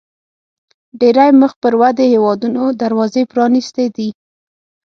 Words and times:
ډېری 0.99 1.29
مخ 1.41 1.51
پر 1.61 1.73
ودې 1.81 2.05
هیوادونو 2.13 2.63
دروازې 2.81 3.23
پرانیستې 3.31 3.85
دي. 3.95 4.09